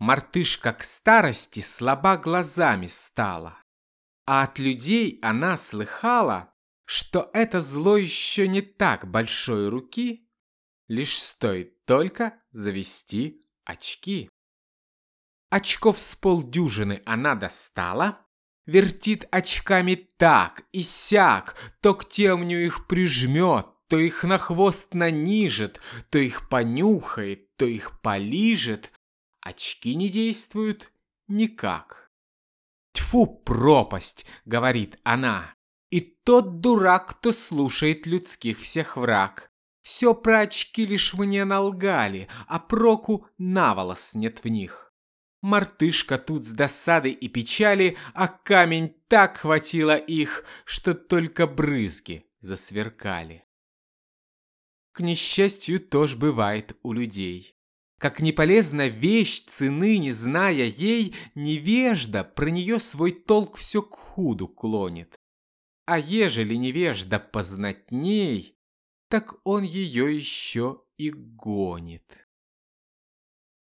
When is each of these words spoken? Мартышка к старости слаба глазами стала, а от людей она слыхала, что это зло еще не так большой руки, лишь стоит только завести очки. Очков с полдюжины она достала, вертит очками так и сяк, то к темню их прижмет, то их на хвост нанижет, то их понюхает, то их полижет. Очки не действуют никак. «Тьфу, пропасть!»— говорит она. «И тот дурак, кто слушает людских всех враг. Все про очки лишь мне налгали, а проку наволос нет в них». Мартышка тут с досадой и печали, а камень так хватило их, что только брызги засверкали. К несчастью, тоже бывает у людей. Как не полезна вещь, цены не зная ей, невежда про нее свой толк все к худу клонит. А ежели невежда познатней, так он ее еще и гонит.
Мартышка 0.00 0.72
к 0.72 0.82
старости 0.82 1.60
слаба 1.60 2.16
глазами 2.16 2.86
стала, 2.86 3.58
а 4.26 4.44
от 4.44 4.58
людей 4.58 5.18
она 5.20 5.58
слыхала, 5.58 6.54
что 6.86 7.30
это 7.34 7.60
зло 7.60 7.98
еще 7.98 8.48
не 8.48 8.62
так 8.62 9.10
большой 9.10 9.68
руки, 9.68 10.26
лишь 10.88 11.22
стоит 11.22 11.84
только 11.84 12.32
завести 12.50 13.46
очки. 13.64 14.30
Очков 15.50 16.00
с 16.00 16.14
полдюжины 16.14 17.02
она 17.04 17.34
достала, 17.34 18.26
вертит 18.64 19.28
очками 19.30 19.96
так 20.16 20.64
и 20.72 20.80
сяк, 20.80 21.56
то 21.82 21.94
к 21.94 22.08
темню 22.08 22.58
их 22.58 22.86
прижмет, 22.86 23.66
то 23.88 23.98
их 23.98 24.24
на 24.24 24.38
хвост 24.38 24.94
нанижет, 24.94 25.78
то 26.08 26.18
их 26.18 26.48
понюхает, 26.48 27.54
то 27.56 27.66
их 27.66 28.00
полижет. 28.00 28.92
Очки 29.40 29.94
не 29.94 30.08
действуют 30.08 30.92
никак. 31.28 32.10
«Тьфу, 32.92 33.26
пропасть!»— 33.26 34.26
говорит 34.44 34.98
она. 35.02 35.54
«И 35.90 36.00
тот 36.00 36.60
дурак, 36.60 37.10
кто 37.10 37.32
слушает 37.32 38.06
людских 38.06 38.58
всех 38.60 38.96
враг. 38.96 39.50
Все 39.82 40.14
про 40.14 40.40
очки 40.40 40.84
лишь 40.84 41.14
мне 41.14 41.44
налгали, 41.44 42.28
а 42.46 42.58
проку 42.58 43.26
наволос 43.38 44.14
нет 44.14 44.44
в 44.44 44.48
них». 44.48 44.92
Мартышка 45.40 46.18
тут 46.18 46.44
с 46.44 46.52
досадой 46.52 47.12
и 47.12 47.28
печали, 47.28 47.96
а 48.12 48.28
камень 48.28 48.94
так 49.08 49.38
хватило 49.38 49.96
их, 49.96 50.44
что 50.64 50.94
только 50.94 51.46
брызги 51.46 52.26
засверкали. 52.40 53.44
К 54.92 55.00
несчастью, 55.00 55.80
тоже 55.80 56.18
бывает 56.18 56.76
у 56.82 56.92
людей. 56.92 57.56
Как 58.00 58.20
не 58.20 58.32
полезна 58.32 58.88
вещь, 58.88 59.44
цены 59.44 59.98
не 59.98 60.12
зная 60.12 60.64
ей, 60.64 61.14
невежда 61.34 62.24
про 62.24 62.48
нее 62.48 62.80
свой 62.80 63.12
толк 63.12 63.58
все 63.58 63.82
к 63.82 63.94
худу 63.94 64.48
клонит. 64.48 65.18
А 65.84 65.98
ежели 65.98 66.54
невежда 66.54 67.20
познатней, 67.20 68.56
так 69.10 69.34
он 69.44 69.64
ее 69.64 70.16
еще 70.16 70.82
и 70.96 71.10
гонит. 71.10 72.26